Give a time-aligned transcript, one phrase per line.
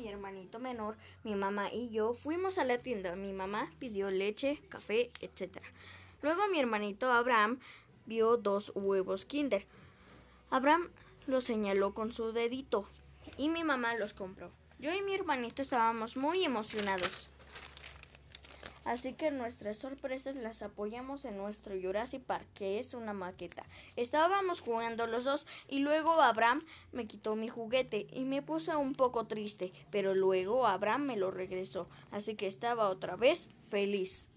[0.00, 3.16] mi hermanito menor, mi mamá y yo fuimos a la tienda.
[3.16, 5.58] Mi mamá pidió leche, café, etc.
[6.22, 7.58] Luego mi hermanito Abraham
[8.06, 9.66] vio dos huevos Kinder.
[10.50, 10.88] Abraham
[11.26, 12.88] los señaló con su dedito
[13.36, 14.50] y mi mamá los compró.
[14.78, 17.30] Yo y mi hermanito estábamos muy emocionados.
[18.84, 23.64] Así que nuestras sorpresas las apoyamos en nuestro Jurassic Park, que es una maqueta.
[23.96, 28.94] Estábamos jugando los dos y luego Abraham me quitó mi juguete y me puse un
[28.94, 34.29] poco triste, pero luego Abraham me lo regresó, así que estaba otra vez feliz.